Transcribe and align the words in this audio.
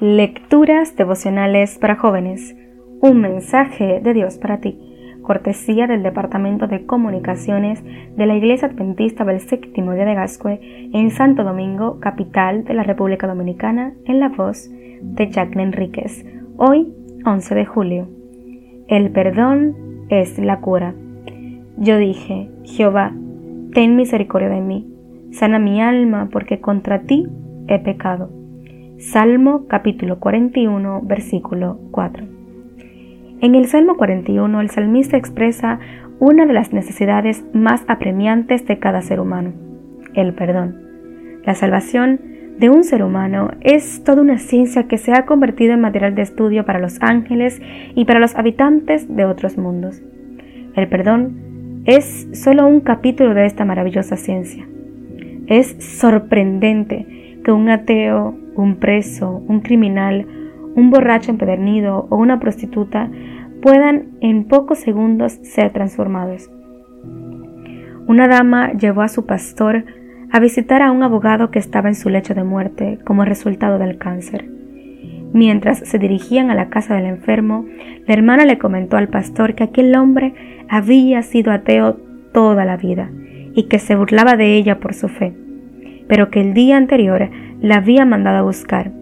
Lecturas 0.00 0.96
devocionales 0.96 1.76
para 1.76 1.96
jóvenes. 1.96 2.56
Un 3.02 3.20
mensaje 3.20 4.00
de 4.00 4.14
Dios 4.14 4.38
para 4.38 4.58
ti. 4.58 4.80
Cortesía 5.20 5.86
del 5.86 6.02
Departamento 6.02 6.66
de 6.66 6.86
Comunicaciones 6.86 7.84
de 8.16 8.24
la 8.24 8.34
Iglesia 8.34 8.68
Adventista 8.68 9.26
del 9.26 9.40
Séptimo 9.40 9.92
Día 9.92 10.06
de 10.06 10.14
Gascue 10.14 10.58
en 10.94 11.10
Santo 11.10 11.44
Domingo, 11.44 12.00
capital 12.00 12.64
de 12.64 12.72
la 12.72 12.82
República 12.82 13.26
Dominicana, 13.26 13.92
en 14.06 14.20
la 14.20 14.30
voz 14.30 14.70
de 15.02 15.30
Jacqueline 15.30 15.68
Enríquez. 15.68 16.24
Hoy, 16.56 16.94
11 17.26 17.54
de 17.54 17.66
julio. 17.66 18.08
El 18.88 19.10
perdón 19.10 20.06
es 20.08 20.38
la 20.38 20.60
cura. 20.60 20.94
Yo 21.76 21.98
dije, 21.98 22.48
Jehová, 22.64 23.12
ten 23.74 23.96
misericordia 23.96 24.48
de 24.48 24.62
mí, 24.62 24.90
sana 25.32 25.58
mi 25.58 25.82
alma, 25.82 26.30
porque 26.32 26.58
contra 26.58 27.02
ti 27.02 27.26
he 27.68 27.78
pecado. 27.80 28.39
Salmo 29.00 29.66
capítulo 29.66 30.20
41, 30.20 31.00
versículo 31.04 31.80
4. 31.90 32.26
En 33.40 33.54
el 33.54 33.64
Salmo 33.64 33.96
41 33.96 34.60
el 34.60 34.68
salmista 34.68 35.16
expresa 35.16 35.78
una 36.18 36.44
de 36.44 36.52
las 36.52 36.74
necesidades 36.74 37.42
más 37.54 37.82
apremiantes 37.88 38.66
de 38.66 38.78
cada 38.78 39.00
ser 39.00 39.18
humano, 39.18 39.54
el 40.12 40.34
perdón. 40.34 40.76
La 41.46 41.54
salvación 41.54 42.20
de 42.58 42.68
un 42.68 42.84
ser 42.84 43.02
humano 43.02 43.52
es 43.62 44.04
toda 44.04 44.20
una 44.20 44.36
ciencia 44.36 44.86
que 44.86 44.98
se 44.98 45.14
ha 45.14 45.24
convertido 45.24 45.72
en 45.72 45.80
material 45.80 46.14
de 46.14 46.20
estudio 46.20 46.66
para 46.66 46.78
los 46.78 47.00
ángeles 47.00 47.58
y 47.94 48.04
para 48.04 48.20
los 48.20 48.36
habitantes 48.36 49.08
de 49.08 49.24
otros 49.24 49.56
mundos. 49.56 50.02
El 50.76 50.88
perdón 50.88 51.82
es 51.86 52.28
solo 52.34 52.66
un 52.66 52.80
capítulo 52.80 53.32
de 53.32 53.46
esta 53.46 53.64
maravillosa 53.64 54.18
ciencia. 54.18 54.68
Es 55.46 55.74
sorprendente 55.78 57.40
que 57.42 57.50
un 57.50 57.70
ateo 57.70 58.36
un 58.56 58.76
preso, 58.76 59.42
un 59.48 59.60
criminal, 59.60 60.26
un 60.74 60.90
borracho 60.90 61.30
empedernido 61.30 62.06
o 62.10 62.16
una 62.16 62.38
prostituta 62.40 63.10
puedan 63.60 64.08
en 64.20 64.44
pocos 64.44 64.78
segundos 64.78 65.38
ser 65.42 65.72
transformados. 65.72 66.50
Una 68.06 68.28
dama 68.28 68.72
llevó 68.72 69.02
a 69.02 69.08
su 69.08 69.26
pastor 69.26 69.84
a 70.32 70.40
visitar 70.40 70.82
a 70.82 70.90
un 70.90 71.02
abogado 71.02 71.50
que 71.50 71.58
estaba 71.58 71.88
en 71.88 71.94
su 71.94 72.08
lecho 72.08 72.34
de 72.34 72.44
muerte 72.44 72.98
como 73.04 73.24
resultado 73.24 73.78
del 73.78 73.98
cáncer. 73.98 74.48
Mientras 75.32 75.78
se 75.78 75.98
dirigían 75.98 76.50
a 76.50 76.54
la 76.54 76.70
casa 76.70 76.94
del 76.96 77.06
enfermo, 77.06 77.64
la 78.06 78.14
hermana 78.14 78.44
le 78.44 78.58
comentó 78.58 78.96
al 78.96 79.08
pastor 79.08 79.54
que 79.54 79.64
aquel 79.64 79.94
hombre 79.94 80.34
había 80.68 81.22
sido 81.22 81.52
ateo 81.52 81.98
toda 82.32 82.64
la 82.64 82.76
vida 82.76 83.10
y 83.54 83.64
que 83.64 83.78
se 83.78 83.96
burlaba 83.96 84.36
de 84.36 84.56
ella 84.56 84.80
por 84.80 84.94
su 84.94 85.08
fe, 85.08 85.32
pero 86.08 86.30
que 86.30 86.40
el 86.40 86.54
día 86.54 86.76
anterior 86.76 87.28
la 87.60 87.76
había 87.76 88.04
mandado 88.04 88.38
a 88.38 88.42
buscar. 88.42 88.92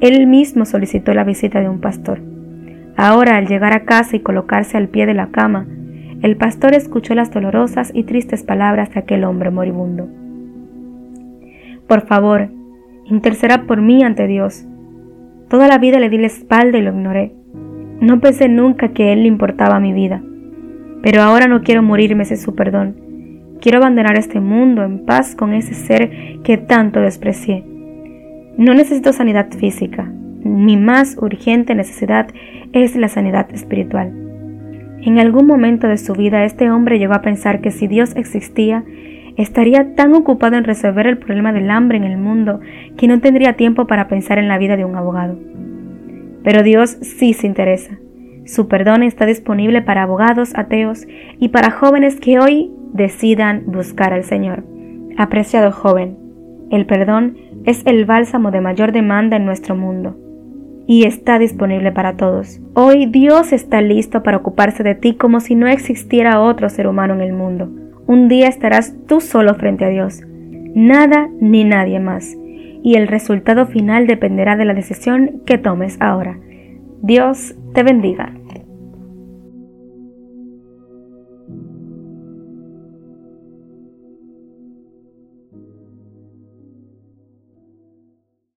Él 0.00 0.26
mismo 0.26 0.64
solicitó 0.64 1.14
la 1.14 1.24
visita 1.24 1.60
de 1.60 1.68
un 1.68 1.80
pastor. 1.80 2.20
Ahora, 2.96 3.36
al 3.36 3.46
llegar 3.46 3.72
a 3.74 3.84
casa 3.84 4.16
y 4.16 4.20
colocarse 4.20 4.76
al 4.76 4.88
pie 4.88 5.06
de 5.06 5.14
la 5.14 5.28
cama, 5.28 5.66
el 6.22 6.36
pastor 6.36 6.74
escuchó 6.74 7.14
las 7.14 7.30
dolorosas 7.30 7.90
y 7.94 8.02
tristes 8.04 8.42
palabras 8.42 8.92
de 8.92 9.00
aquel 9.00 9.24
hombre 9.24 9.50
moribundo. 9.50 10.08
Por 11.86 12.06
favor, 12.06 12.50
interceda 13.06 13.62
por 13.62 13.80
mí 13.80 14.02
ante 14.02 14.26
Dios. 14.26 14.66
Toda 15.48 15.66
la 15.66 15.78
vida 15.78 15.98
le 15.98 16.10
di 16.10 16.18
la 16.18 16.26
espalda 16.26 16.78
y 16.78 16.82
lo 16.82 16.90
ignoré. 16.90 17.32
No 18.00 18.20
pensé 18.20 18.48
nunca 18.48 18.88
que 18.88 19.12
Él 19.12 19.22
le 19.22 19.28
importaba 19.28 19.80
mi 19.80 19.92
vida. 19.92 20.22
Pero 21.02 21.22
ahora 21.22 21.46
no 21.46 21.62
quiero 21.62 21.82
morirme 21.82 22.24
sin 22.24 22.36
su 22.36 22.54
perdón. 22.54 22.96
Quiero 23.60 23.78
abandonar 23.78 24.18
este 24.18 24.40
mundo 24.40 24.84
en 24.84 25.04
paz 25.04 25.34
con 25.34 25.52
ese 25.52 25.74
ser 25.74 26.40
que 26.42 26.56
tanto 26.56 27.00
desprecié. 27.00 27.69
No 28.60 28.74
necesito 28.74 29.14
sanidad 29.14 29.50
física. 29.52 30.04
Mi 30.44 30.76
más 30.76 31.16
urgente 31.16 31.74
necesidad 31.74 32.28
es 32.74 32.94
la 32.94 33.08
sanidad 33.08 33.48
espiritual. 33.54 34.12
En 35.00 35.18
algún 35.18 35.46
momento 35.46 35.88
de 35.88 35.96
su 35.96 36.12
vida 36.12 36.44
este 36.44 36.70
hombre 36.70 36.98
llegó 36.98 37.14
a 37.14 37.22
pensar 37.22 37.62
que 37.62 37.70
si 37.70 37.86
Dios 37.86 38.14
existía, 38.16 38.84
estaría 39.38 39.94
tan 39.94 40.12
ocupado 40.12 40.56
en 40.56 40.64
resolver 40.64 41.06
el 41.06 41.16
problema 41.16 41.54
del 41.54 41.70
hambre 41.70 41.96
en 41.96 42.04
el 42.04 42.18
mundo 42.18 42.60
que 42.98 43.08
no 43.08 43.18
tendría 43.20 43.54
tiempo 43.54 43.86
para 43.86 44.08
pensar 44.08 44.38
en 44.38 44.48
la 44.48 44.58
vida 44.58 44.76
de 44.76 44.84
un 44.84 44.94
abogado. 44.94 45.38
Pero 46.44 46.62
Dios 46.62 46.98
sí 47.00 47.32
se 47.32 47.46
interesa. 47.46 47.98
Su 48.44 48.68
perdón 48.68 49.02
está 49.02 49.24
disponible 49.24 49.80
para 49.80 50.02
abogados 50.02 50.52
ateos 50.54 51.06
y 51.38 51.48
para 51.48 51.70
jóvenes 51.70 52.20
que 52.20 52.38
hoy 52.38 52.70
decidan 52.92 53.62
buscar 53.68 54.12
al 54.12 54.24
Señor. 54.24 54.64
Apreciado 55.16 55.72
joven, 55.72 56.18
el 56.70 56.84
perdón 56.84 57.36
es 57.64 57.82
el 57.86 58.04
bálsamo 58.04 58.50
de 58.50 58.60
mayor 58.60 58.92
demanda 58.92 59.36
en 59.36 59.44
nuestro 59.44 59.76
mundo 59.76 60.16
y 60.86 61.04
está 61.04 61.38
disponible 61.38 61.92
para 61.92 62.16
todos. 62.16 62.60
Hoy 62.74 63.06
Dios 63.06 63.52
está 63.52 63.80
listo 63.80 64.22
para 64.22 64.38
ocuparse 64.38 64.82
de 64.82 64.94
ti 64.94 65.14
como 65.14 65.40
si 65.40 65.54
no 65.54 65.68
existiera 65.68 66.40
otro 66.40 66.68
ser 66.68 66.86
humano 66.86 67.14
en 67.14 67.20
el 67.20 67.32
mundo. 67.32 67.70
Un 68.06 68.28
día 68.28 68.48
estarás 68.48 68.96
tú 69.06 69.20
solo 69.20 69.54
frente 69.54 69.84
a 69.84 69.88
Dios, 69.88 70.22
nada 70.74 71.28
ni 71.40 71.62
nadie 71.64 72.00
más, 72.00 72.36
y 72.82 72.96
el 72.96 73.06
resultado 73.06 73.66
final 73.66 74.06
dependerá 74.06 74.56
de 74.56 74.64
la 74.64 74.74
decisión 74.74 75.42
que 75.46 75.58
tomes 75.58 75.96
ahora. 76.00 76.40
Dios 77.02 77.54
te 77.72 77.82
bendiga. 77.82 78.34